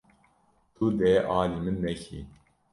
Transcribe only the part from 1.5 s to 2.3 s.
min nekî.